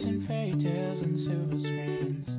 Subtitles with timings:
[0.00, 2.38] Chasing fairy tales and silver screens.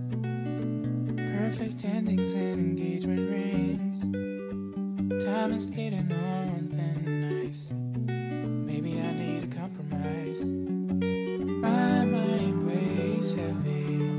[1.15, 4.01] Perfect endings and engagement rings.
[5.23, 7.69] Time is skating on thin ice.
[7.71, 10.41] Maybe I need a compromise.
[10.41, 14.09] My mind weighs heavy.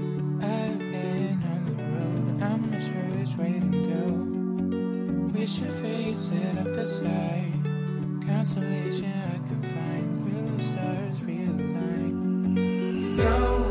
[0.40, 2.42] I've been on the road.
[2.44, 5.36] I'm not sure which way to go.
[5.36, 7.52] Wish your face lit up the sky.
[8.24, 10.24] Consolation I could find.
[10.26, 12.21] Will the stars realign?
[13.16, 13.61] Going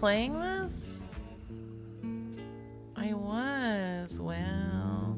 [0.00, 0.82] playing this?
[2.96, 4.18] I was.
[4.18, 5.14] Wow.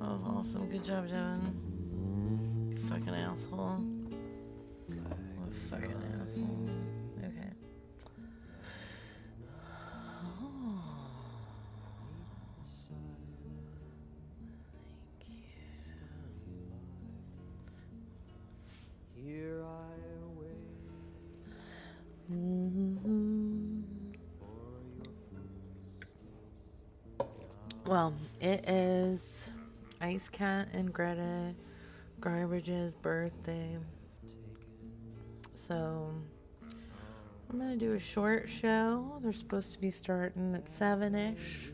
[0.00, 0.70] That was awesome.
[0.70, 2.70] Good job, Devin.
[2.70, 3.84] You fucking asshole.
[5.68, 6.77] Fucking asshole.
[27.88, 29.48] Well, it is
[30.02, 31.54] Ice Cat and Greta
[32.20, 33.78] Garbage's birthday.
[35.54, 36.12] So
[37.48, 39.18] I'm gonna do a short show.
[39.22, 41.72] They're supposed to be starting at seven ish.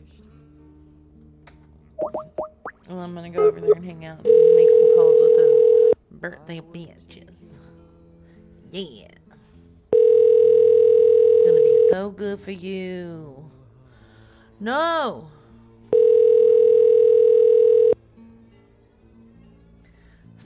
[2.87, 5.67] Well, I'm gonna go over there and hang out and make some calls with those
[6.11, 7.35] birthday bitches.
[8.71, 9.09] Yeah.
[9.91, 13.51] It's gonna be so good for you.
[14.61, 15.27] No!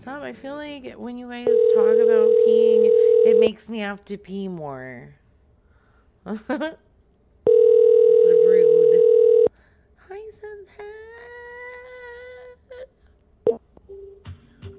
[0.01, 0.23] Stop.
[0.23, 2.87] I feel like when you guys talk about peeing,
[3.25, 5.13] it makes me have to pee more.
[6.25, 6.39] it's
[8.47, 9.01] rude.
[10.07, 10.85] Hi, Sunset.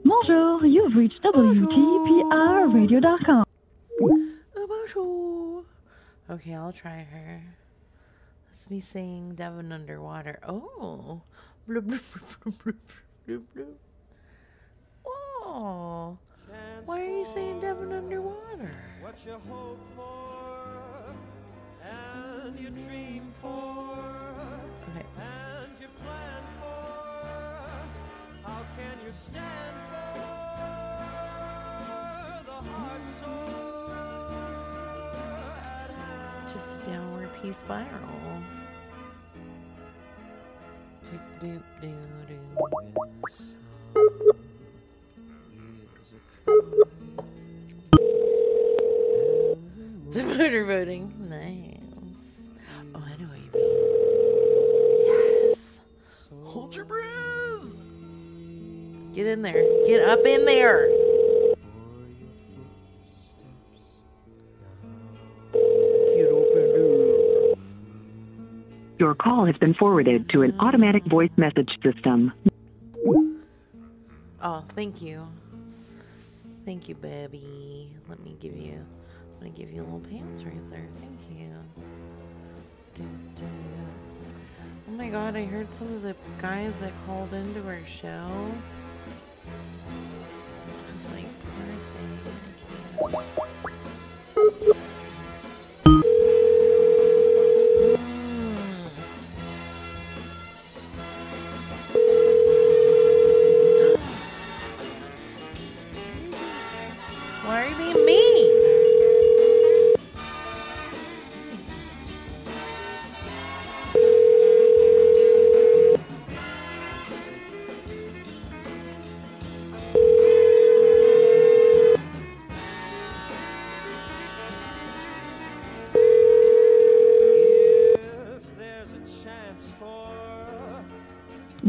[0.06, 3.44] Bonjour, you've reached WTPRradio.com.
[4.02, 5.64] Oh, bonjour.
[6.30, 7.42] Okay, I'll try her.
[8.50, 10.38] Let's me sing Devon Underwater.
[10.48, 11.20] Oh.
[11.68, 12.54] Bloop, bloop,
[13.28, 13.74] bloop.
[15.52, 16.16] Oh,
[16.84, 18.70] why are you saying Devon underwater?
[19.00, 21.12] What you hope for
[21.82, 23.98] and you dream for
[25.18, 27.66] and you plan for.
[28.48, 30.22] How can you stand for
[32.46, 33.00] the heart?
[36.22, 38.20] It's just a downward P spiral.
[50.40, 51.14] Motorboating.
[51.18, 52.48] Nice.
[52.94, 53.68] Oh, I know what you mean.
[55.50, 55.80] Yes.
[56.44, 57.06] Hold your breath.
[59.12, 59.62] Get in there.
[59.86, 60.88] Get up in there.
[66.14, 67.56] Get up in there.
[68.98, 72.32] Your call has been forwarded to an automatic voice message system.
[74.42, 75.26] Oh, thank you.
[76.64, 77.90] Thank you, baby.
[78.08, 78.86] Let me give you.
[79.40, 80.86] I'm gonna give you a little pants right there.
[80.98, 81.48] Thank you.
[84.86, 88.50] Oh my god, I heard some of the guys that called into our show.
[90.92, 91.24] Just like,
[92.98, 93.39] poor.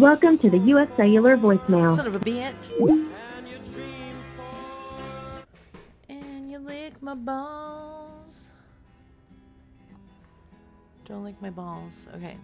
[0.01, 0.89] Welcome to the U.S.
[0.97, 1.95] Cellular voicemail.
[1.95, 2.55] Son of a bitch.
[6.09, 8.47] and you lick my balls.
[11.05, 12.07] Don't lick my balls.
[12.15, 12.35] Okay.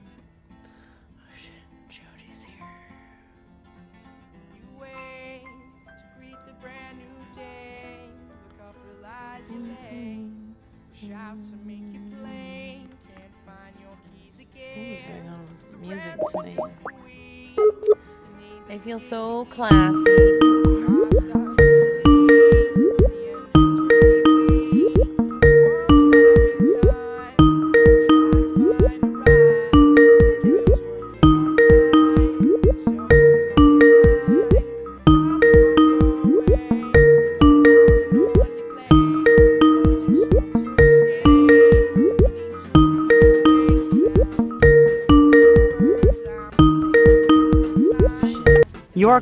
[18.99, 20.36] So classy.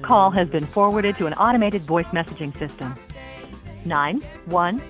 [0.05, 2.95] call has been forwarded to an automated voice messaging system.
[3.85, 4.81] 9 1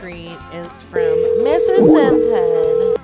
[0.00, 1.84] treat is from Mrs.
[1.92, 2.96] Sinton.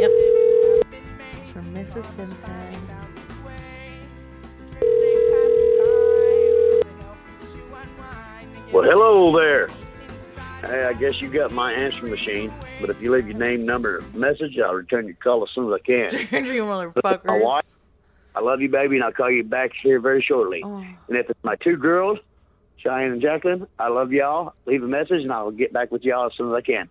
[0.00, 0.10] Yep.
[1.38, 2.04] It's from Mrs.
[2.16, 2.36] Sinton.
[8.72, 9.68] Well, hello there.
[10.62, 14.02] Hey, I guess you got my answering machine, but if you leave your name, number,
[14.12, 16.44] message, I'll return your call as soon as I can.
[16.46, 17.42] you My motherfuckers.
[17.42, 17.65] wife,
[18.46, 20.62] love you, baby, and I'll call you back here very shortly.
[20.64, 20.76] Oh,
[21.08, 22.18] And if it's my two girls,
[22.78, 24.54] Cheyenne and Jacqueline, I love y'all.
[24.64, 26.88] Leave a message, and I'll get back with y'all as soon as I can.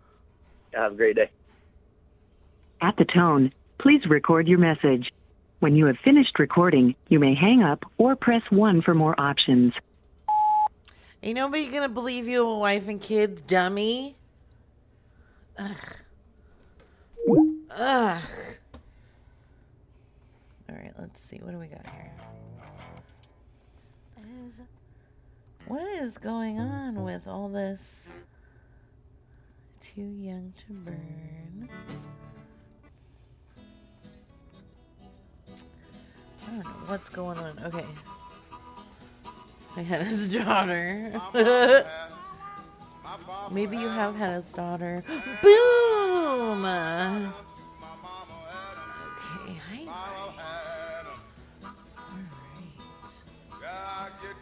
[0.73, 1.29] Have a great day.
[2.81, 5.11] At the tone, please record your message.
[5.59, 9.73] When you have finished recording, you may hang up or press 1 for more options.
[11.23, 14.15] ain't nobody gonna believe you have a wife and kids, dummy.
[15.57, 15.71] Ugh.
[17.71, 18.21] Ugh.
[20.69, 21.39] All right, let's see.
[21.41, 22.11] What do we got here?
[25.67, 28.07] What is going on with all this?
[29.79, 31.69] Too young to burn.
[36.47, 37.59] I don't know what's going on.
[37.65, 37.85] Okay.
[39.75, 41.19] I had his daughter.
[43.51, 45.03] Maybe you have had his daughter.
[45.41, 47.33] Boom!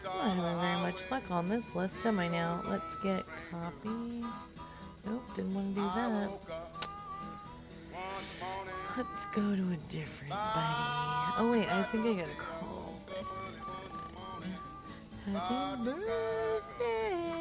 [0.06, 2.62] I'm not having very much luck on this list, am I now?
[2.68, 4.24] Let's get copy.
[5.06, 6.32] Nope, didn't want to do that.
[8.98, 11.34] Let's go to a different buddy.
[11.40, 12.94] Oh wait, I think I got a call.
[15.26, 17.34] Happy birthday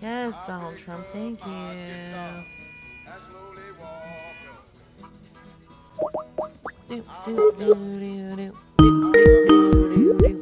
[0.00, 1.52] Yes, Donald Trump, thank you.
[6.88, 9.12] Do, do, do, do, do, do, do,
[9.94, 10.41] do, do.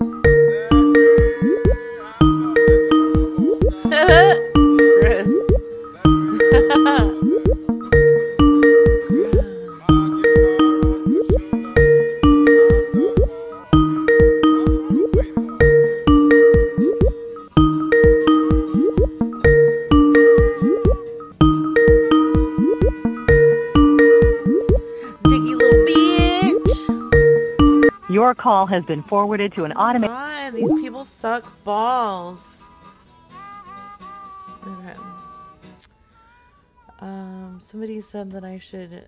[28.11, 30.55] Your call has been forwarded to an automated.
[30.55, 32.60] These people suck balls.
[37.71, 39.05] Somebody said that I should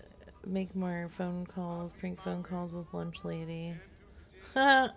[0.46, 3.74] make more phone calls, prank phone calls with Lunch Lady.
[4.56, 4.90] oh,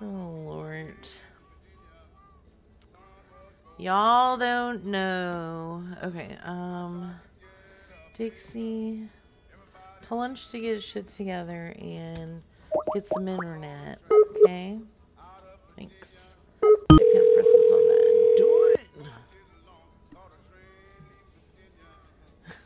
[0.00, 1.08] Lord.
[3.76, 5.84] Y'all don't know.
[6.02, 7.14] Okay, um,
[8.14, 9.08] Dixie.
[10.08, 12.42] Tell Lunch to get shit together and
[12.94, 13.98] get some internet.
[14.44, 14.78] Okay?
[15.76, 16.34] Thanks.
[16.62, 17.91] My pants presses on that.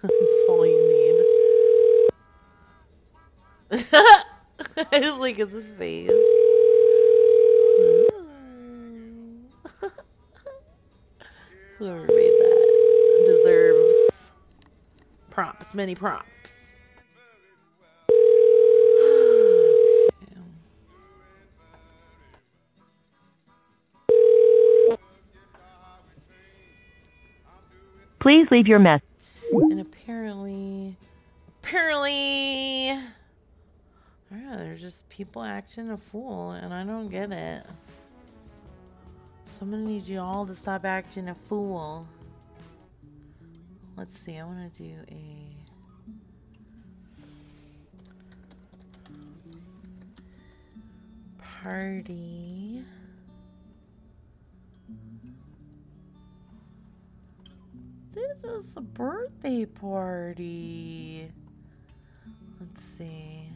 [0.09, 1.27] That's all you
[3.71, 3.71] need.
[4.93, 6.11] I just look at his face.
[11.79, 14.31] Whoever made that deserves
[15.31, 16.75] props, many props.
[28.21, 29.03] Please leave your message.
[30.07, 30.97] Apparently,
[31.65, 37.67] apparently, I there's just people acting a fool, and I don't get it.
[39.51, 42.07] So I'm gonna need you all to stop acting a fool.
[43.97, 45.57] Let's see, I wanna do a.
[51.43, 52.85] Party.
[58.17, 61.31] This is a birthday party.
[62.59, 63.51] Let's see.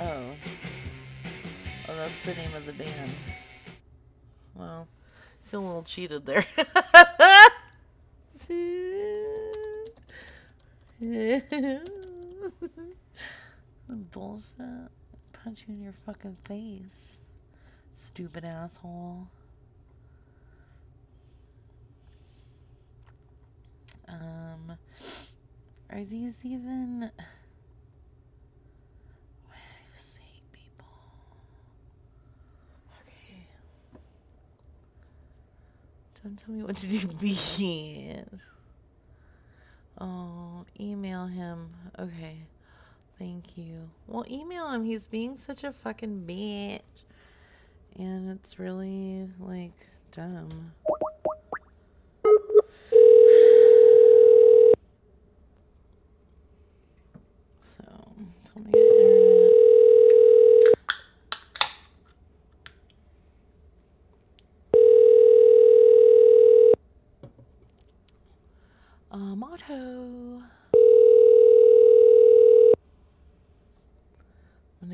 [0.00, 0.30] Oh.
[1.88, 3.10] Oh, that's the name of the band.
[4.54, 4.86] Well,
[5.46, 6.44] feel a little cheated there.
[13.88, 14.90] Bullshit.
[15.32, 17.24] Punch you in your fucking face.
[17.94, 19.28] Stupid asshole.
[24.08, 24.76] Um,
[25.90, 27.10] are these even.
[36.24, 38.26] Don't tell me what to do, bitch.
[40.00, 40.37] Oh,
[41.18, 41.70] email him.
[41.98, 42.38] Okay.
[43.18, 43.90] Thank you.
[44.06, 44.84] Well, email him.
[44.84, 46.80] He's being such a fucking bitch.
[47.96, 50.72] And it's really, like, dumb.
[57.60, 57.82] So,
[58.44, 58.70] tell me.
[58.70, 59.52] internet.
[69.10, 70.42] Uh, motto.
[74.80, 74.92] I'm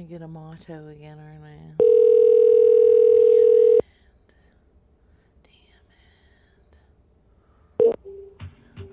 [0.66, 1.58] gonna get a motto again, aren't I?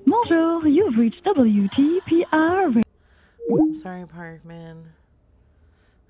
[0.06, 2.84] Bonjour, you've reached WTPR.
[3.52, 4.84] I'm sorry, Parkman.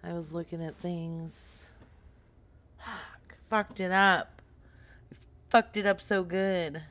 [0.03, 1.63] I was looking at things.
[2.77, 3.37] Fuck.
[3.49, 4.41] Fucked it up.
[5.49, 6.81] Fucked it up so good.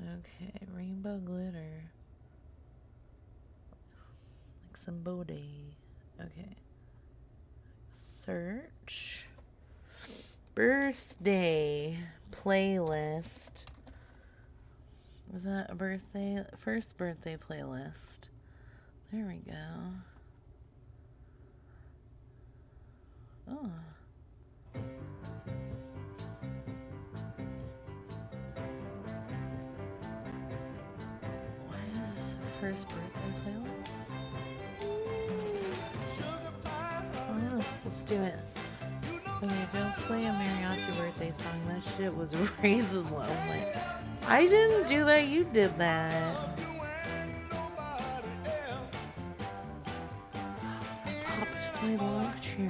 [0.00, 1.84] Okay, rainbow glitter.
[4.66, 5.69] Like some bode.
[6.20, 6.56] Okay.
[7.98, 9.26] Search.
[10.54, 11.98] Birthday
[12.30, 13.64] playlist.
[15.34, 16.44] Is that a birthday?
[16.58, 18.28] First birthday playlist.
[19.12, 19.52] There we go.
[23.50, 23.70] Oh.
[31.66, 34.29] Why is this first birthday playlist?
[38.10, 38.34] Do it.
[39.40, 41.60] Okay, don't play a mariachi birthday song.
[41.68, 43.24] That shit was raises low.
[44.26, 45.28] I didn't do that.
[45.28, 46.58] You did that.
[51.24, 52.68] Popped my love cherry.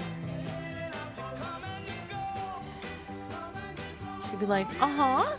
[4.29, 5.37] She'd be like, uh huh.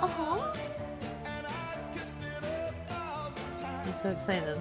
[0.00, 0.52] Uh huh.
[3.86, 4.58] I'm so excited.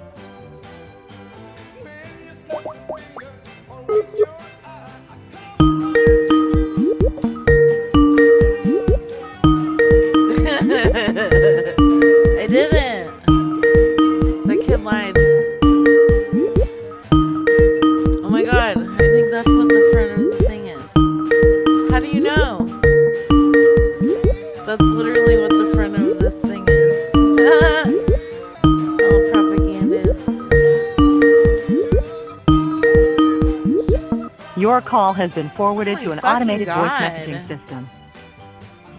[35.11, 37.89] Call has been forwarded Oh to an automated voice messaging system.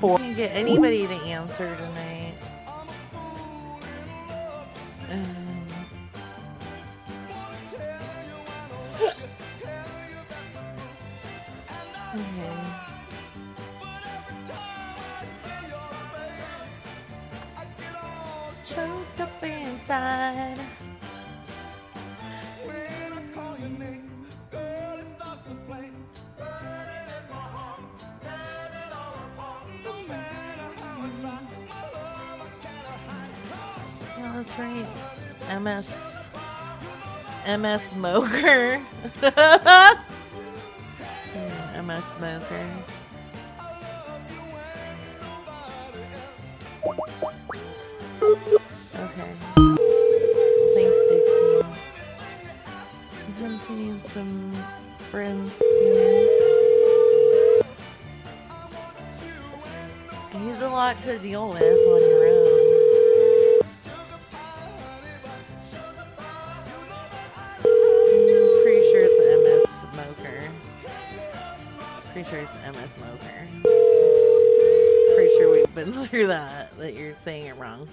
[0.03, 2.35] I can't get anybody to answer tonight.
[5.11, 5.67] Um,
[12.15, 12.53] okay.
[18.67, 20.59] Choked up inside.
[34.57, 35.61] That's right.
[35.61, 36.29] MS.
[37.47, 38.81] MS Smoker.
[39.23, 40.03] Yeah,
[41.83, 42.67] MS Smoker.
[48.95, 49.33] Okay.
[50.75, 51.63] Thanks, Dixie.
[53.11, 54.53] Sometimes you need some
[54.99, 55.63] friends.
[60.33, 61.92] He's a lot to deal with
[76.13, 77.89] that, that you're saying it wrong.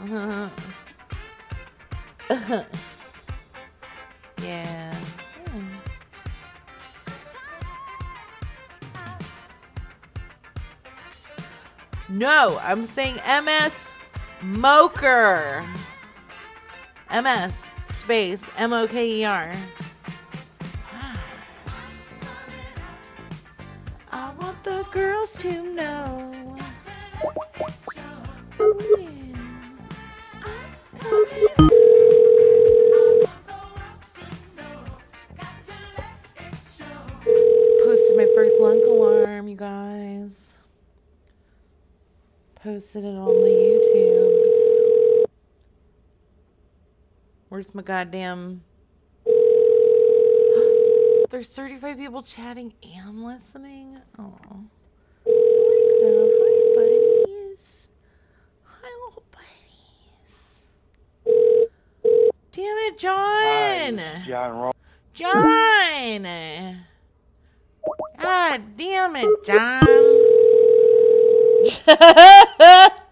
[0.00, 0.50] Oh,
[2.30, 2.64] yeah.
[4.42, 4.94] yeah.
[5.48, 5.66] Hmm.
[12.08, 13.92] No, I'm saying MS
[14.40, 15.66] Moker.
[17.10, 19.52] MS space M O K E R.
[47.68, 48.62] Where's my goddamn.
[51.28, 53.98] There's 35 people chatting and listening.
[54.18, 54.38] Oh.
[55.26, 56.32] I like that.
[56.40, 57.88] Hi, buddies.
[58.64, 60.32] Hi, little buddies.
[62.52, 64.00] Damn it, John.
[64.26, 64.72] John Ro-
[65.12, 66.22] John!
[68.18, 69.84] God damn it, John!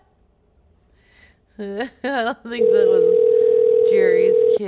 [1.59, 2.96] I don't think that was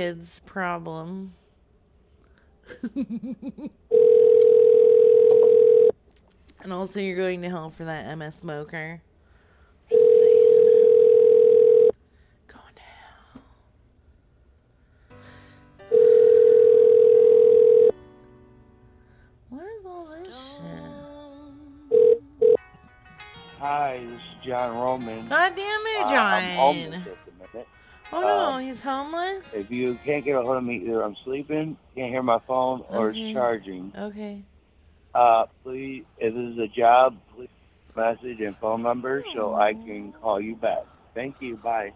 [0.09, 1.33] kid's problem.
[2.95, 3.11] and
[6.71, 9.01] also, you're going to hell for that MS smoker.
[9.89, 11.89] Just saying.
[12.47, 13.43] Going down.
[19.49, 20.53] What is all this
[21.91, 22.59] shit?
[23.59, 25.27] Hi, this is John Roman.
[25.27, 26.43] God damn it, Uh, John.
[26.43, 27.03] I'm
[28.13, 29.53] oh no, um, he's homeless?
[29.53, 32.83] If you can't get a hold of me, either I'm sleeping, can't hear my phone,
[32.89, 33.19] or Okay.
[33.21, 33.93] it's charging.
[33.97, 34.43] Okay.
[35.13, 37.49] Uh, please, if this is a job, please
[37.95, 40.85] message and phone number so I can call you back.
[41.15, 41.57] Thank you.
[41.57, 41.91] Bye.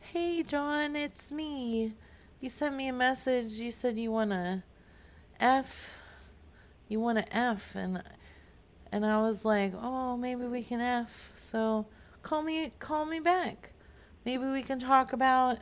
[0.00, 1.92] Hey, John, it's me.
[2.40, 3.52] You sent me a message.
[3.52, 4.62] You said you want to
[5.40, 5.98] F.
[6.88, 8.02] You want to F, and
[8.92, 11.32] and I was like, oh, maybe we can F.
[11.38, 11.86] So
[12.22, 13.70] call me, call me back.
[14.24, 15.58] Maybe we can talk about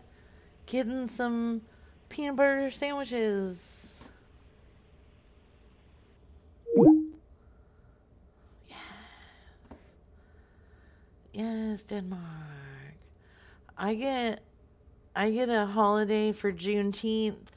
[0.67, 1.63] getting some
[2.09, 3.93] peanut butter sandwiches.
[11.33, 12.23] Yes, Denmark.
[13.77, 14.43] I get
[15.15, 17.49] I get a holiday for Juneteenth.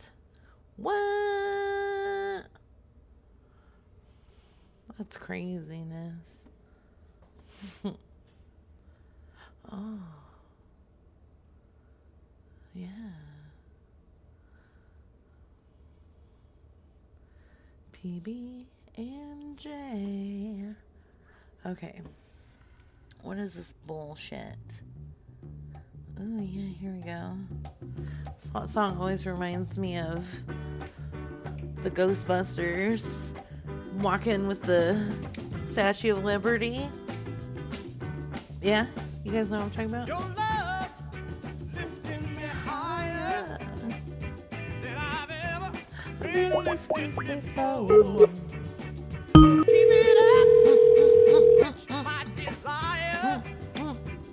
[0.75, 1.48] What?
[4.99, 6.49] That's craziness.
[9.71, 9.99] oh.
[12.75, 12.87] Yeah.
[17.93, 18.65] PB
[18.97, 20.65] and J.
[21.65, 22.01] Okay.
[23.21, 24.57] What is this bullshit?
[26.19, 27.37] Oh, yeah, here we go.
[28.53, 30.29] That song always reminds me of
[31.83, 33.31] the Ghostbusters
[34.01, 34.97] walking with the
[35.67, 36.89] Statue of Liberty.
[38.61, 38.87] Yeah?
[39.23, 40.07] You guys know what I'm talking about?
[40.07, 40.89] Your love
[41.73, 43.57] lifting me higher
[44.81, 45.71] than I've ever
[46.21, 48.27] been lifted before.
[49.33, 50.17] Keep it
[51.61, 53.43] up, my desire.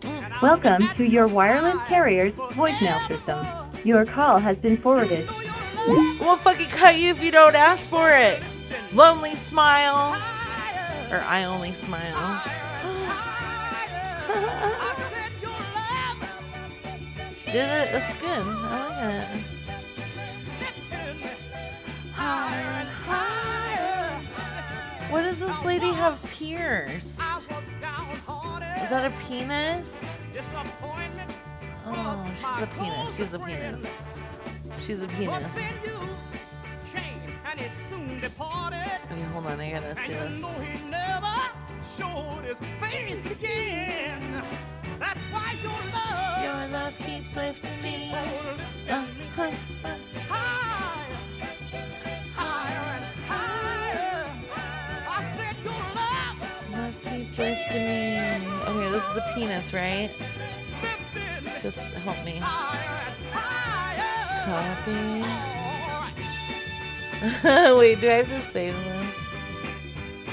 [0.02, 3.46] And I'll Welcome to your wireless carrier's voicemail system.
[3.85, 5.29] Your call has been forwarded.
[5.87, 8.42] We'll fucking cut you if you don't ask for it.
[8.92, 10.12] Lonely smile.
[11.11, 12.03] Or I only smile.
[17.47, 17.90] Did it?
[17.90, 18.47] That's good.
[22.19, 24.12] I like it.
[25.11, 27.07] What does this lady have pierced?
[27.07, 27.16] Is
[28.90, 30.19] that a penis?
[31.87, 33.16] Oh, she's a penis.
[33.16, 33.87] She's a penis.
[34.79, 35.57] She's a penis.
[39.11, 39.61] Okay, hold on.
[39.61, 40.40] I gotta see And you this.
[40.42, 41.37] know he never
[41.99, 44.42] showed his face again.
[44.99, 48.12] That's why your love Your love keeps lifting me.
[48.12, 49.07] lifting Uh,
[49.42, 49.97] uh.
[50.29, 51.19] higher,
[52.35, 54.27] higher higher.
[55.09, 58.49] I said your love Love keeps lifting me.
[58.66, 60.11] Okay, this is a penis, right?
[61.62, 62.38] Just help me.
[62.42, 63.03] higher.
[64.47, 65.65] Copy.
[67.79, 69.07] Wait, do I have to save them?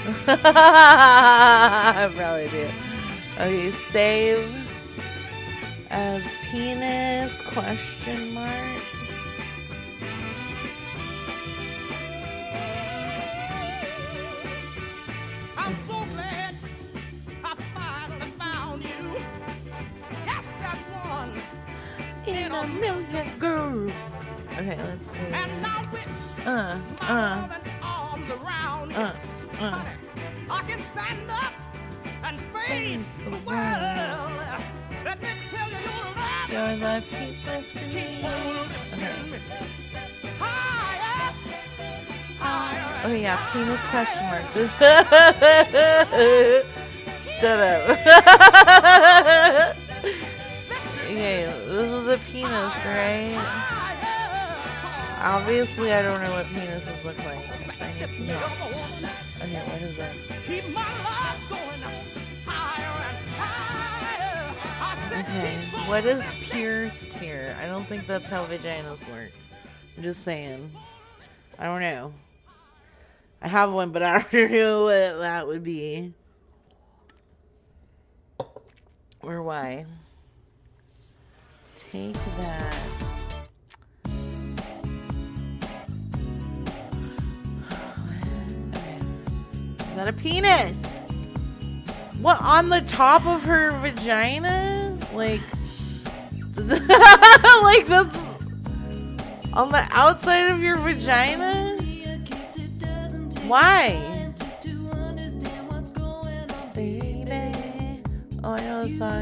[0.28, 2.70] I probably do.
[3.36, 4.54] Okay, save
[5.90, 8.62] as penis question mark.
[43.63, 44.43] Penis question mark.
[44.54, 44.71] This.
[47.39, 47.89] Shut up.
[51.06, 53.38] okay, this is a penis, right?
[55.21, 57.45] Obviously, I don't know what penises look like.
[57.76, 58.41] So I need to know.
[59.41, 60.15] Okay, what is this?
[60.45, 61.82] Keep my love going
[62.45, 64.56] higher and higher.
[64.82, 65.56] I said Okay,
[65.88, 67.56] what is pierced here?
[67.62, 69.32] I don't think that's how vaginas work.
[69.95, 70.71] I'm just saying.
[71.58, 72.13] I don't know.
[73.44, 76.14] I have one, but I don't know what that would be.
[79.22, 79.86] Or why.
[81.76, 82.76] Take that.
[89.80, 91.00] Is that a penis?
[92.22, 94.98] What on the top of her vagina?
[95.14, 95.42] Like,
[96.56, 98.10] like the
[99.52, 101.73] on the outside of your vagina?
[103.54, 104.34] Why?
[106.74, 108.02] Baby.
[108.44, 109.22] Oh, I know the song.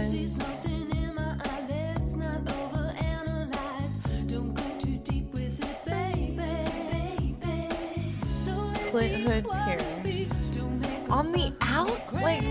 [8.89, 10.61] Clit hood pierced.
[11.09, 12.13] On the out?
[12.13, 12.41] Like,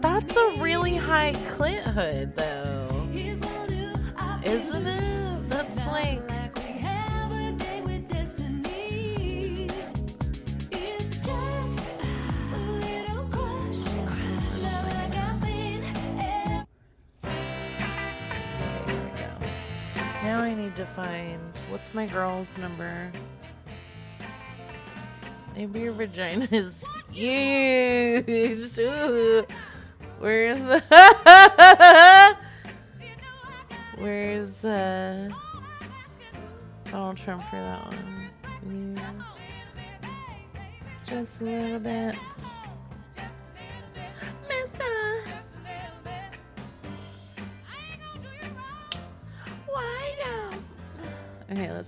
[0.00, 3.06] that's a really high Clint hood, though.
[3.12, 5.50] Isn't it?
[5.50, 6.33] That's like
[20.44, 23.10] I need to find what's my girl's number.
[25.56, 28.78] Maybe your vagina is huge.
[28.78, 29.46] Ooh.
[30.18, 30.82] Where's the
[33.96, 35.30] Where's uh
[36.90, 38.96] Donald Trump for that one?
[38.96, 39.12] Yeah.
[41.06, 42.16] Just a little bit.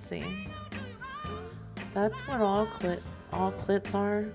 [0.07, 0.47] See.
[1.93, 3.01] That's what all clit
[3.33, 4.29] all clits are.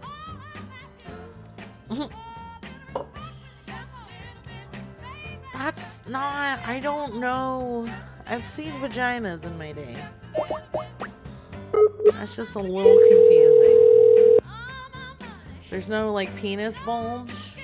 [5.53, 7.87] That's not I don't know.
[8.27, 9.95] I've seen vaginas in my day.
[12.13, 14.39] That's just a little confusing.
[15.69, 17.55] There's no like penis bulge.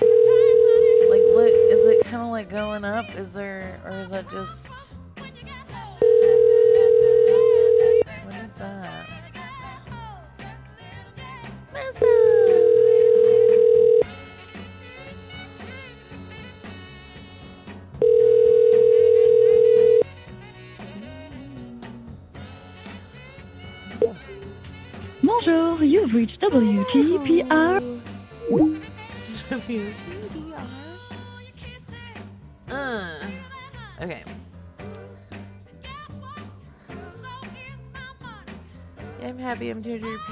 [0.00, 3.12] Like what is it kind of like going up?
[3.16, 4.63] Is there or is that just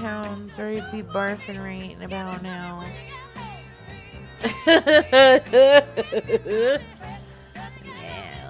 [0.02, 2.84] pounds, or I'd be barfing right about now.
[4.66, 5.80] yeah,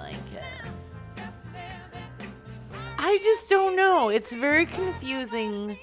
[0.01, 0.67] like uh,
[2.97, 4.09] I just don't know.
[4.09, 5.77] It's very confusing.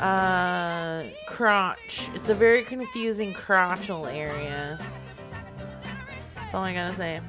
[0.00, 2.08] Uh, crotch.
[2.14, 4.76] It's a very confusing crotchal area.
[6.34, 7.20] That's all I gotta say.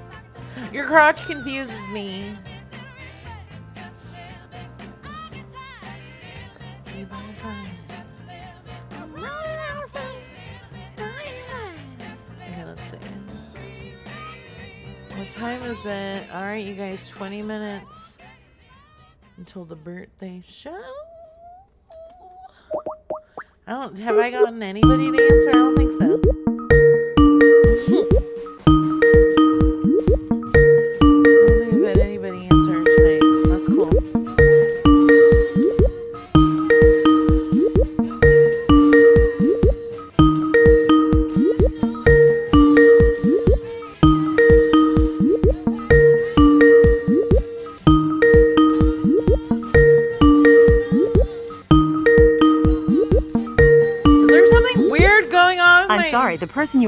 [0.74, 2.36] Your crotch confuses me.
[15.42, 16.32] Time is it?
[16.36, 18.16] All right, you guys, 20 minutes
[19.38, 20.80] until the birthday show.
[23.66, 25.50] I don't have I gotten anybody to answer?
[25.50, 26.51] I don't think so.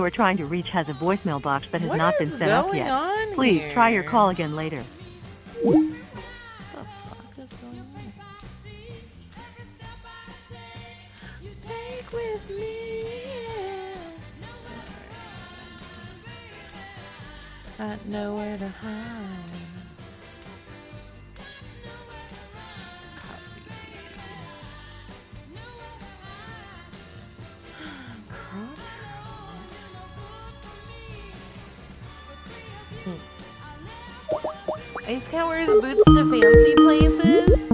[0.03, 2.49] You are trying to reach has a voicemail box that has What not been set
[2.49, 3.33] up yet.
[3.35, 4.75] Please try your call again later.
[4.75, 4.83] The
[6.83, 7.79] fuck is going
[35.13, 37.72] Ice Cat wears boots to fancy places.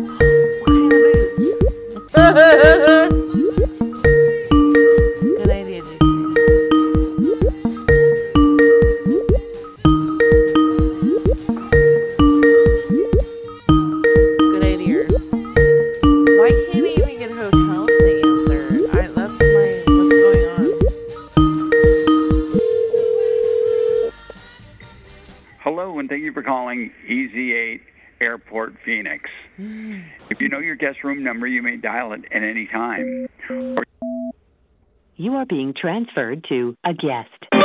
[36.19, 37.58] Transferred to a guest.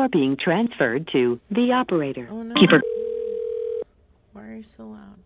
[0.00, 2.26] You are being transferred to the operator.
[2.30, 2.54] Oh no.
[2.54, 2.80] Keeper.
[4.32, 5.18] Why are you so loud?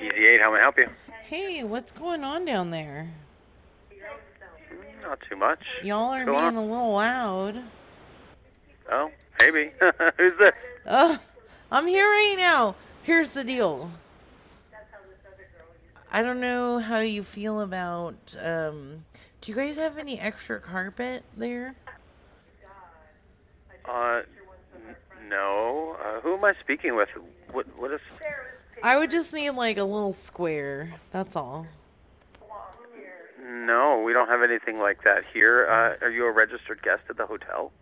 [0.00, 0.88] Easy 8, how may I help you?
[1.24, 3.10] Hey, what's going on down there?
[5.02, 5.60] Not too much.
[5.82, 6.56] Y'all are Go being on.
[6.56, 7.62] a little loud.
[8.90, 9.10] Oh,
[9.42, 9.72] maybe.
[10.16, 10.52] Who's this?
[10.86, 11.18] Uh,
[11.70, 12.76] I'm here right now.
[13.02, 13.90] Here's the deal.
[16.10, 18.36] I don't know how you feel about.
[18.40, 19.04] Um,
[19.44, 21.74] do you guys have any extra carpet there?
[23.86, 24.22] Uh,
[24.74, 24.96] n-
[25.28, 25.96] no.
[26.02, 27.10] Uh, who am I speaking with?
[27.52, 27.66] What?
[27.78, 28.00] What is?
[28.82, 30.94] I would just need like a little square.
[31.10, 31.66] That's all.
[33.46, 35.66] No, we don't have anything like that here.
[35.70, 37.72] Uh, are you a registered guest at the hotel?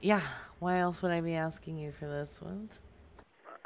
[0.00, 0.20] Yeah.
[0.58, 2.68] Why else would I be asking you for this one?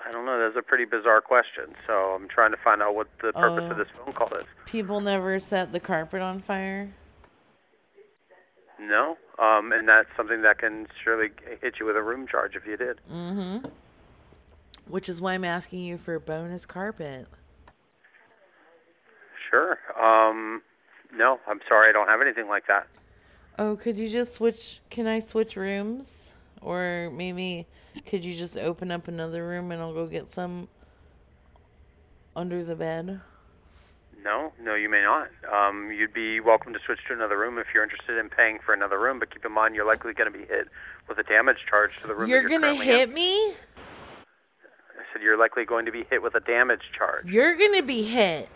[0.07, 0.39] I don't know.
[0.39, 1.75] That's a pretty bizarre question.
[1.87, 3.71] So I'm trying to find out what the purpose Oh.
[3.71, 4.45] of this phone call is.
[4.67, 6.91] People never set the carpet on fire.
[8.81, 9.17] No.
[9.39, 12.77] Um, and that's something that can surely hit you with a room charge if you
[12.77, 13.01] did.
[13.11, 13.69] Mm-hmm.
[14.89, 17.27] Which is why I'm asking you for bonus carpet.
[19.51, 19.79] Sure.
[20.01, 20.63] Um,
[21.17, 21.89] no, I'm sorry.
[21.89, 22.87] I don't have anything like that.
[23.59, 24.81] Oh, could you just switch?
[24.91, 26.33] Can I switch rooms?
[26.61, 27.67] Or maybe
[28.07, 30.69] could you just open up another room and I'll go get some
[32.35, 33.21] under the bed?
[34.25, 35.29] No, no, you may not.
[35.53, 38.73] Um, you'd be welcome to switch to another room if you're interested in paying for
[38.73, 40.69] another room, but keep in mind you're likely going to be hit
[41.07, 42.31] with a damage charge to the room.
[42.31, 43.15] You're you're gonna hit in.
[43.15, 43.51] me?
[43.51, 47.27] I said you're likely going to be hit with a damage charge.
[47.27, 48.49] You're gonna be hit.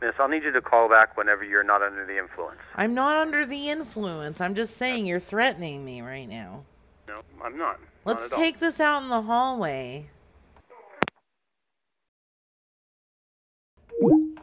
[0.00, 2.60] Miss, I'll need you to call back whenever you're not under the influence.
[2.76, 4.40] I'm not under the influence.
[4.40, 6.64] I'm just saying you're threatening me right now.
[7.08, 7.80] No, I'm not.
[8.04, 8.44] Let's not at all.
[8.44, 10.10] take this out in the hallway.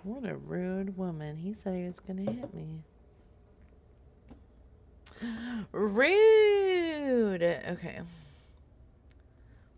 [0.04, 1.38] What a rude woman.
[1.38, 2.82] He said he was going to hit me.
[5.72, 7.44] Rude.
[7.44, 8.00] Okay.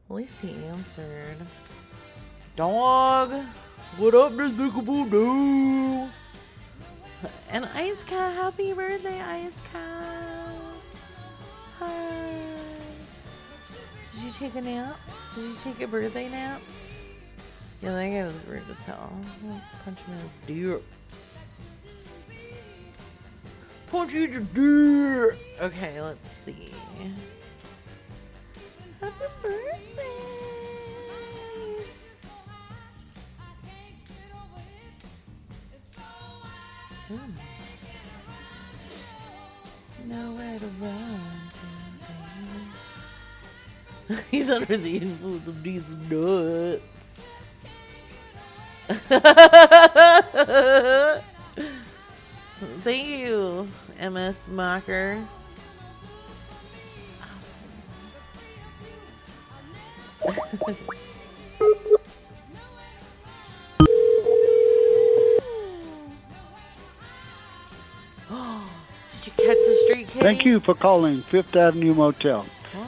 [0.09, 1.37] At least he answered.
[2.55, 3.33] Dog.
[3.97, 6.07] What up, despicable do?
[7.51, 10.55] And Ice Cat, happy birthday, Ice Cat.
[11.79, 12.35] Hi.
[14.13, 14.97] Did you take a nap?
[15.35, 16.92] Did you take a birthday naps?
[17.83, 19.11] Yeah, that guy was rude as hell.
[19.83, 20.83] Punch him in his dick.
[23.91, 25.37] Punch you in the dick.
[25.59, 26.71] Okay, let's see.
[29.01, 30.03] Happy birthday.
[37.11, 37.19] Ooh.
[40.07, 41.31] Nowhere to run.
[44.31, 46.92] He's under the influence of these nuts.
[52.83, 53.65] Thank you,
[54.01, 55.25] MS Mocker.
[69.23, 70.19] Did you catch the street kitty?
[70.19, 72.45] Thank you for calling Fifth Avenue Motel.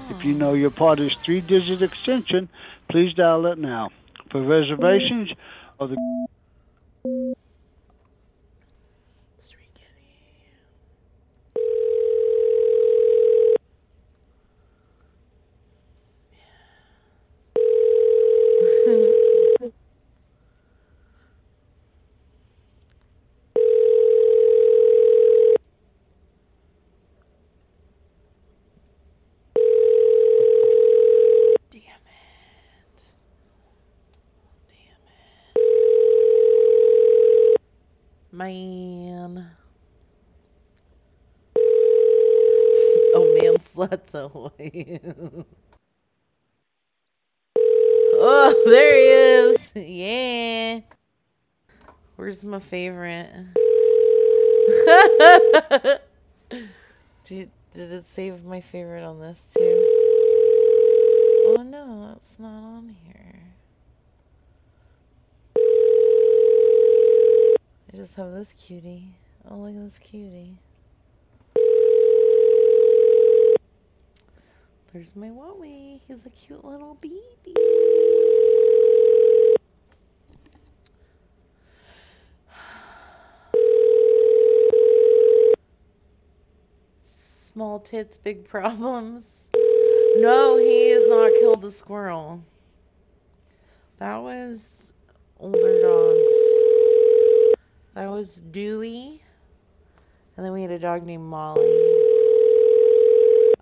[0.09, 0.37] If you oh.
[0.37, 2.49] know your party's three digit extension,
[2.89, 3.91] please dial it now.
[4.31, 5.35] For reservations or
[5.79, 6.34] the
[43.75, 44.51] sluts ahoy.
[48.17, 49.03] oh, there he
[49.51, 49.57] is.
[49.75, 50.79] Yeah.
[52.15, 53.29] Where's my favorite?
[57.23, 59.81] Did, did it save my favorite on this too?
[61.47, 63.41] Oh no, it's not on here.
[67.91, 69.15] I just have this cutie.
[69.49, 70.59] Oh, look at this cutie.
[74.95, 75.99] There's my Wowie.
[76.07, 77.53] He's a cute little baby.
[87.03, 89.49] Small tits, big problems.
[90.15, 92.41] No, he has not killed the squirrel.
[93.97, 94.93] That was
[95.41, 96.37] older dogs.
[97.95, 99.21] That was Dewey.
[100.37, 101.84] And then we had a dog named Molly.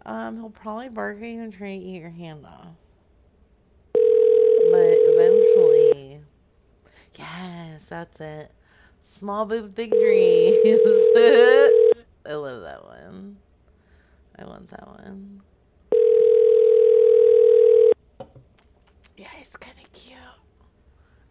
[0.06, 2.76] Um, he'll probably bark at you and try to eat your hand off.
[3.93, 6.20] But eventually,
[7.18, 8.51] yes, That's it.
[9.06, 10.56] Small boob, big dreams.
[12.26, 13.38] I love that one.
[14.38, 15.41] I want that one.
[19.16, 20.18] Yeah, he's kind of cute.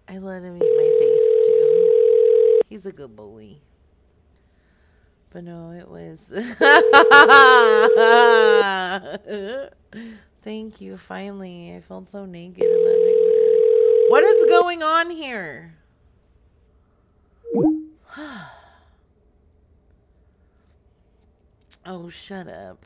[0.08, 1.90] I let him eat my face too.
[2.68, 3.56] He's a good boy.
[5.32, 6.28] But no, it was.
[10.42, 10.96] Thank you.
[10.98, 13.30] Finally, I felt so naked in that picture.
[14.10, 15.74] What is going on here?
[21.86, 22.84] oh, shut up.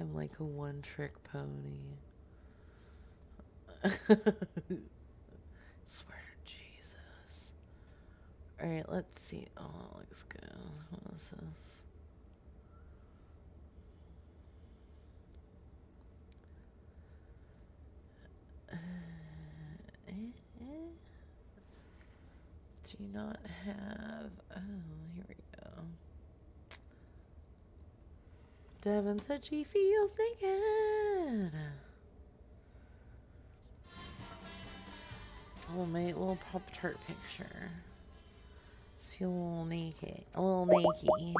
[0.00, 1.98] I'm like a one trick pony.
[5.86, 6.29] Swear.
[8.62, 9.46] Alright, let's see.
[9.56, 10.42] Oh, that looks good.
[10.90, 11.38] What is this?
[18.70, 18.76] Uh,
[22.84, 24.30] do you not have.
[24.54, 24.60] Oh,
[25.14, 25.70] here we go.
[28.82, 31.52] Devin said she feels naked.
[35.72, 37.70] Oh, my little Pop Tart picture.
[39.20, 40.24] A little naked.
[40.34, 41.34] A little naked.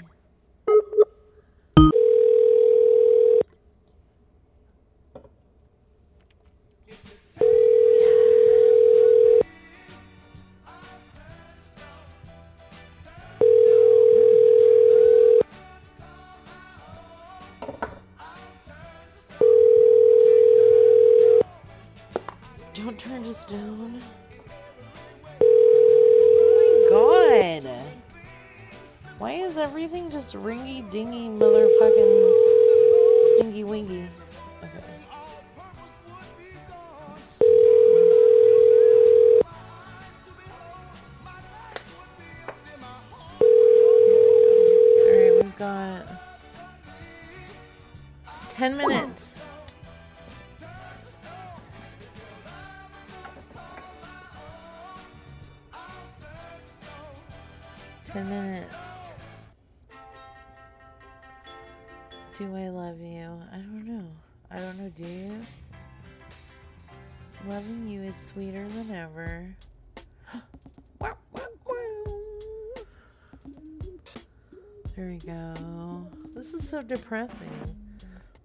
[75.01, 76.07] There we go.
[76.35, 77.39] This is so depressing.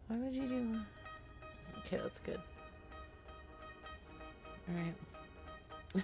[0.08, 0.80] Why would you do?
[1.80, 2.40] Okay, that's good.
[4.70, 4.76] All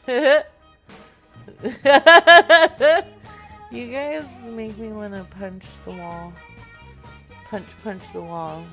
[0.06, 0.46] right.
[3.72, 6.34] you guys make me want to punch the wall.
[7.46, 8.66] Punch, punch the wall.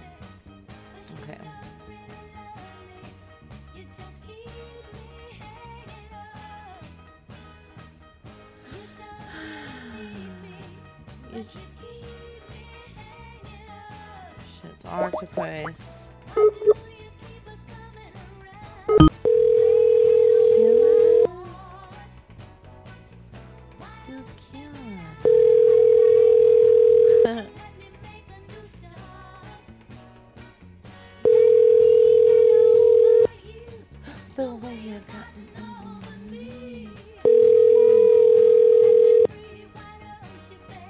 [36.30, 36.88] Me.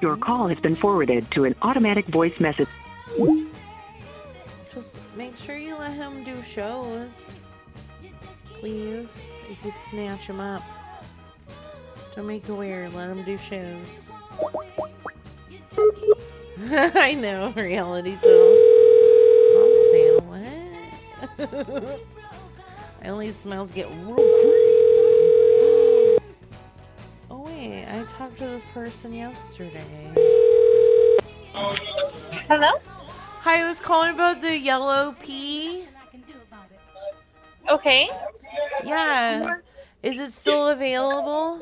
[0.01, 2.68] Your call has been forwarded to an automatic voice message.
[9.89, 10.62] Snatch them up.
[12.14, 12.93] Don't make it weird.
[12.95, 14.11] Let them do shows.
[16.70, 18.55] I know, reality too.
[19.49, 20.20] Stop saying
[21.39, 22.01] what?
[23.03, 24.74] I only smells get real creepy.
[27.30, 29.84] Oh wait, I talked to this person yesterday.
[31.53, 32.70] Hello?
[33.41, 35.84] Hi, I was calling about the yellow pea.
[37.68, 38.09] Okay.
[38.82, 39.59] Yeah.
[40.03, 41.61] Is it still available?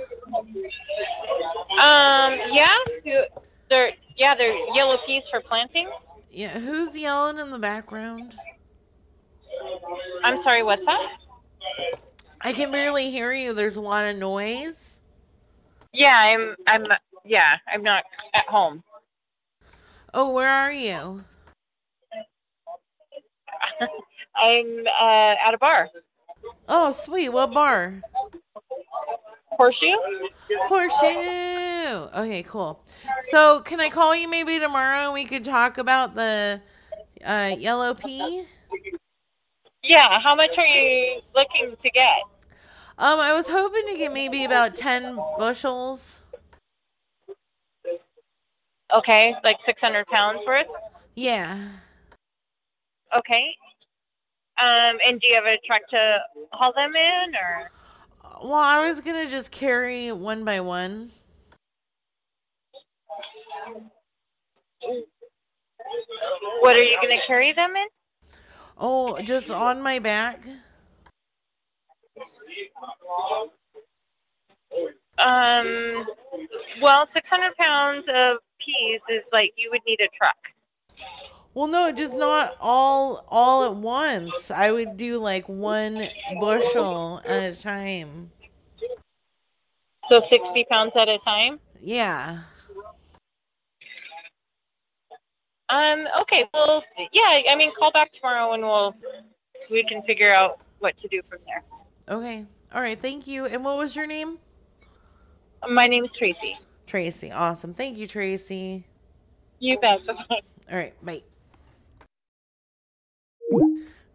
[1.81, 2.77] Um, yeah,
[3.71, 5.89] they're yeah, they're yellow peas for planting.
[6.31, 8.35] Yeah, who's yelling in the background?
[10.23, 11.01] I'm sorry, what's that?
[12.43, 13.55] I can barely hear you.
[13.55, 15.01] There's a lot of noise.
[15.93, 16.87] Yeah, I'm I'm
[17.25, 18.83] yeah, I'm not at home.
[20.13, 21.25] Oh, where are you?
[24.37, 25.89] I'm uh, at a bar.
[26.69, 27.31] Oh, sweet.
[27.31, 28.03] What bar?
[29.57, 29.97] Horseshoe?
[30.69, 32.09] Horseshoe.
[32.21, 32.83] Okay, cool.
[33.29, 36.61] So, can I call you maybe tomorrow and we could talk about the
[37.25, 38.45] uh, yellow pea?
[39.83, 42.11] Yeah, how much are you looking to get?
[42.99, 46.23] Um, I was hoping to get maybe about ten bushels.
[48.95, 50.67] Okay, like 600 pounds worth.
[51.17, 51.59] Yeah.
[53.17, 53.57] Okay.
[54.63, 56.19] Um, and do you have a truck to
[56.53, 57.71] haul them in, or?
[58.43, 61.11] Well, I was gonna just carry one by one.
[66.61, 67.87] What are you going to carry them in?
[68.79, 70.41] Oh, just on my back.
[75.19, 76.07] Um,
[76.83, 80.37] well, 600 pounds of peas is like you would need a truck.
[81.57, 84.51] Well, no, just not all all at once.
[84.51, 86.07] I would do like one
[86.39, 88.31] bushel at a time.
[90.11, 91.59] So 60 pounds at a time.
[91.81, 92.41] Yeah.
[95.71, 96.07] Um.
[96.21, 96.45] Okay.
[96.53, 97.39] Well, yeah.
[97.51, 98.95] I mean, call back tomorrow and we'll
[99.71, 101.65] we can figure out what to do from there.
[102.07, 102.45] Okay.
[102.75, 103.01] All right.
[103.01, 103.47] Thank you.
[103.47, 104.37] And what was your name?
[105.67, 106.59] My name is Tracy.
[106.87, 107.33] Tracy.
[107.33, 107.73] Awesome.
[107.73, 108.85] Thank you, Tracy.
[109.59, 110.01] You bet.
[110.71, 110.93] All right.
[111.03, 111.23] Bye.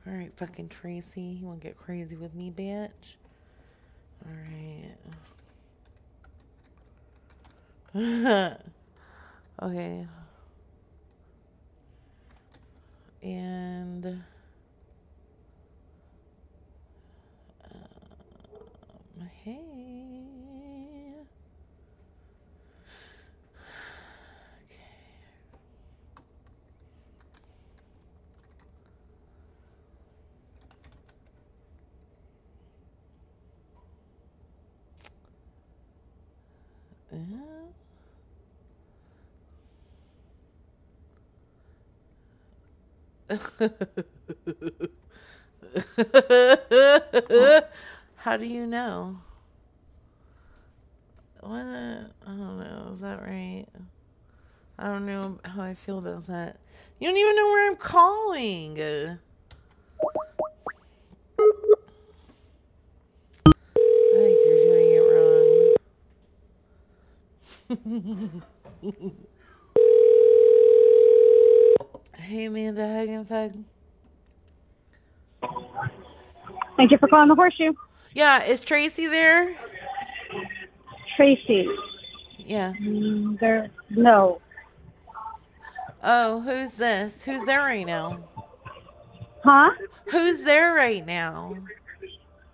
[0.08, 1.22] All right, fucking Tracy.
[1.22, 3.18] You want to get crazy with me, bitch?
[4.26, 4.96] All right.
[9.62, 10.08] okay.
[13.22, 14.06] And
[17.66, 19.71] um, hey.
[47.30, 47.62] Uh,
[48.16, 49.18] How do you know?
[51.42, 51.52] What?
[51.60, 52.90] I don't know.
[52.94, 53.66] Is that right?
[54.78, 56.58] I don't know how I feel about that.
[57.00, 58.80] You don't even know where I'm calling.
[58.80, 59.18] Uh,
[64.14, 65.76] I think you're doing it wrong.
[72.16, 73.64] Hey, Amanda Hagenfag.
[76.78, 77.74] Thank you for calling the horseshoe.
[78.14, 79.56] Yeah, is Tracy there?
[81.16, 81.68] Tracy.
[82.40, 82.74] Yeah.
[82.82, 84.42] Mm, there, no.
[86.04, 87.24] Oh, who's this?
[87.24, 88.20] Who's there right now?
[89.44, 89.70] Huh?
[90.10, 91.56] Who's there right now?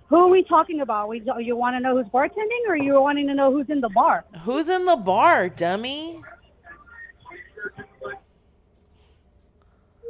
[0.09, 1.09] Who are we talking about?
[1.09, 3.81] We, oh, you want to know who's bartending, or you wanting to know who's in
[3.81, 4.23] the bar?
[4.43, 6.21] Who's in the bar, dummy?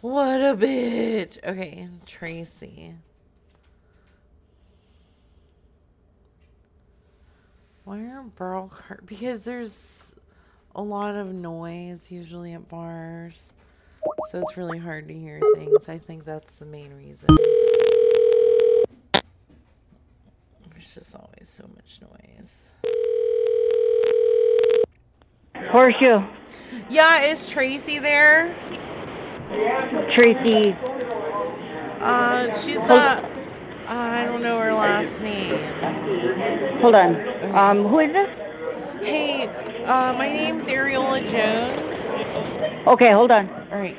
[0.00, 1.38] what a bitch.
[1.44, 2.94] Okay, Tracy.
[7.84, 10.14] Why are Burl car- Because there's
[10.74, 13.54] a lot of noise usually at bars.
[14.30, 15.88] So it's really hard to hear things.
[15.88, 17.28] I think that's the main reason.
[20.70, 22.72] There's just always so much noise.
[25.70, 26.22] Horseshoe.
[26.88, 28.54] Yeah, is Tracy there?
[30.14, 30.76] Tracy.
[32.00, 33.24] Uh, she's not.
[33.86, 35.58] I don't know her last name.
[36.80, 37.54] Hold on.
[37.54, 38.28] Um, who is this?
[39.02, 39.46] Hey,
[39.84, 41.94] uh, my name's Ariola Jones.
[42.86, 43.63] Okay, hold on.
[43.74, 43.96] All right.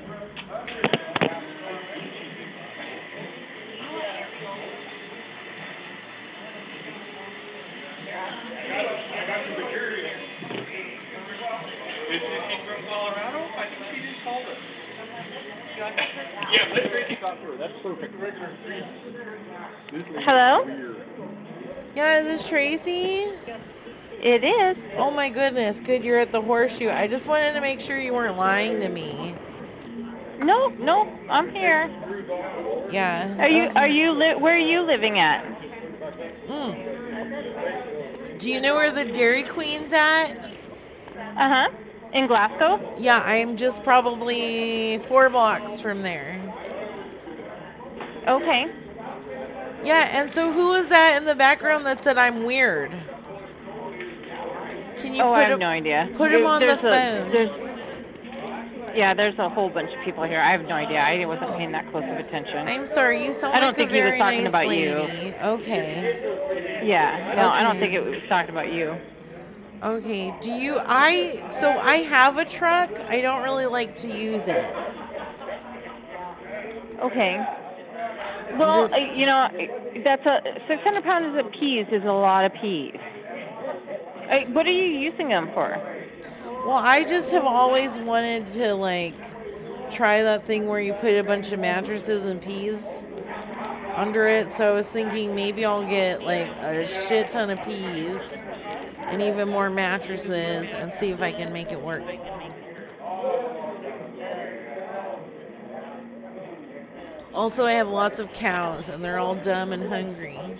[20.24, 20.66] Hello.
[21.96, 23.26] Yeah, is this Tracy?
[24.22, 24.78] It is.
[24.98, 26.90] Oh my goodness, good you're at the horseshoe.
[26.90, 29.36] I just wanted to make sure you weren't lying to me.
[30.46, 31.08] No, nope.
[31.30, 31.90] I'm here.
[32.92, 33.36] Yeah.
[33.40, 33.64] Are you?
[33.64, 33.74] okay.
[33.80, 34.12] Are you?
[34.12, 35.44] Li- where are you living at?
[36.48, 38.40] Mm.
[38.40, 40.36] Do you know where the Dairy Queen's at?
[40.36, 41.70] Uh huh.
[42.14, 42.80] In Glasgow.
[43.00, 46.40] Yeah, I am just probably four blocks from there.
[48.28, 48.68] Okay.
[49.84, 52.92] Yeah, and so who was that in the background that said I'm weird?
[54.98, 56.10] Can you oh, put I have him, no idea.
[56.14, 57.65] put him on the a- phone?
[58.96, 60.40] Yeah, there's a whole bunch of people here.
[60.40, 61.00] I have no idea.
[61.00, 62.68] I wasn't paying that close of attention.
[62.68, 64.96] I'm sorry, you sound I don't like think a he was talking nice about you.
[64.96, 65.36] lady.
[65.44, 66.82] Okay.
[66.86, 67.34] Yeah.
[67.36, 68.96] No, I don't think it was talking about you.
[69.84, 70.34] Okay.
[70.42, 72.90] Do you I so I have a truck.
[73.08, 74.76] I don't really like to use it.
[77.00, 77.44] Okay.
[78.58, 79.50] Well, uh, you know,
[80.04, 82.96] that's a 600 pounds of peas is a lot of peas.
[84.54, 85.78] What are you using them for?
[86.66, 89.14] Well, I just have always wanted to like
[89.92, 93.06] try that thing where you put a bunch of mattresses and peas
[93.94, 94.52] under it.
[94.52, 98.44] So I was thinking maybe I'll get like a shit ton of peas
[98.98, 102.04] and even more mattresses and see if I can make it work.
[107.32, 110.40] Also, I have lots of cows and they're all dumb and hungry.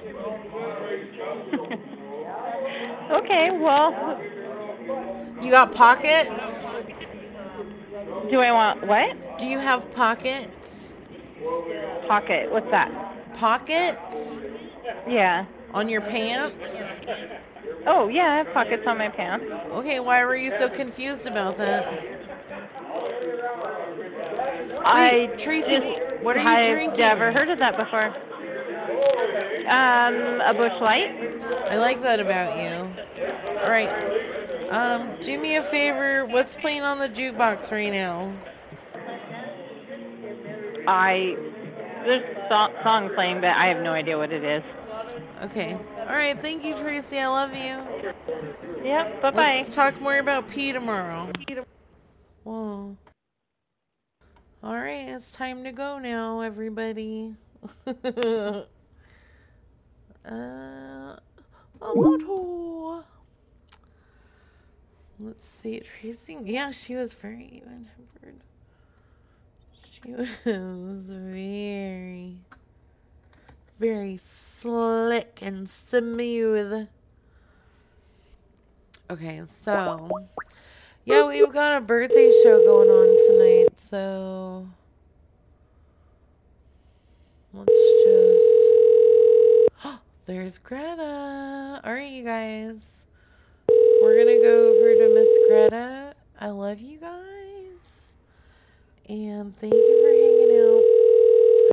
[3.12, 4.20] Okay, well,
[5.42, 6.82] You got pockets?
[8.30, 9.38] do I want what?
[9.40, 10.94] Do you have pockets?
[12.08, 12.52] Pocket.
[12.52, 13.34] What's that?
[13.36, 14.40] Pockets?
[15.08, 15.46] Yeah.
[15.74, 16.78] On your pants?
[17.86, 19.46] Oh, yeah, I have pockets on my pants.
[19.72, 21.86] Okay, why were you so confused about that?
[24.84, 27.00] I Tracy, just- what are you I've drinking?
[27.00, 28.08] never heard of that before.
[29.68, 31.42] Um, a Busch Light.
[31.70, 32.90] I like that about you.
[33.64, 34.34] All right.
[34.70, 36.26] Um, do me a favor.
[36.26, 38.34] What's playing on the jukebox right now?
[40.88, 41.36] I
[42.06, 44.64] there's a song, song playing, but I have no idea what it is.
[45.44, 45.78] Okay.
[46.00, 46.40] All right.
[46.40, 47.20] Thank you, Tracy.
[47.20, 47.82] I love you.
[48.84, 49.22] Yep.
[49.22, 49.56] Bye bye.
[49.58, 51.32] Let's talk more about pee tomorrow.
[52.44, 52.96] Whoa.
[54.64, 55.10] All right.
[55.10, 57.36] It's time to go now, everybody.
[57.88, 58.62] uh,
[60.26, 61.18] a
[61.82, 63.04] motto.
[65.20, 65.80] Let's see.
[65.80, 66.38] Tracy.
[66.44, 68.36] Yeah, she was very even tempered.
[69.90, 72.38] She was very,
[73.80, 76.88] very slick and smooth.
[79.10, 80.10] Okay, so
[81.06, 84.68] yeah, we've got a birthday show going on tonight, so
[87.54, 87.72] let's
[89.84, 90.00] just.
[90.26, 91.82] There's Greta.
[91.84, 93.05] All right, you guys.
[94.16, 96.16] We're gonna go over to Miss Greta.
[96.40, 98.14] I love you guys,
[99.10, 100.84] and thank you for hanging out.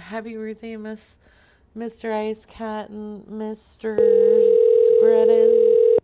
[0.03, 1.19] Happy birthday, Miss
[1.77, 2.13] Mr.
[2.13, 3.97] Ice Cat and Mr.
[5.01, 6.01] Greta's.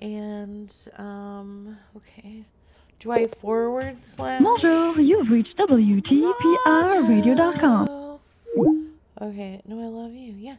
[0.00, 2.46] And um, okay.
[2.98, 4.40] Do I forward slash?
[4.40, 8.18] Bonjour, you've reached WTPRradio.com.
[9.20, 9.60] Okay.
[9.66, 10.34] No, I love you.
[10.38, 10.56] Yeah.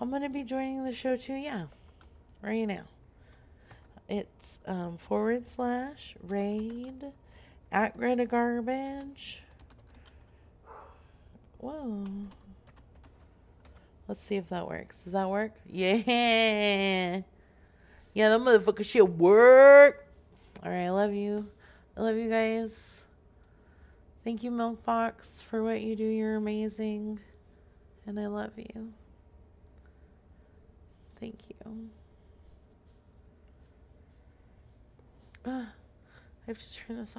[0.00, 1.34] I'm going to be joining the show too.
[1.34, 1.64] Yeah.
[2.40, 2.84] Right now.
[4.08, 7.06] It's um, forward slash raid
[7.72, 9.42] at Greta Garbage.
[11.58, 12.04] Whoa.
[14.06, 15.04] Let's see if that works.
[15.04, 15.52] Does that work?
[15.66, 17.22] Yeah.
[18.12, 20.06] Yeah, that motherfucker shit work.
[20.62, 20.84] All right.
[20.84, 21.48] I love you.
[21.96, 23.04] I love you guys.
[24.22, 26.04] Thank you, Milkbox, for what you do.
[26.04, 27.18] You're amazing.
[28.06, 28.92] And I love you.
[31.18, 31.88] Thank you.
[35.46, 35.66] I
[36.46, 37.12] have to turn this off.